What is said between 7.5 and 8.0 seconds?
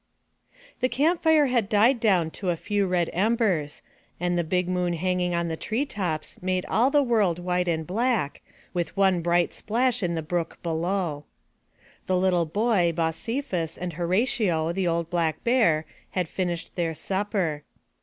and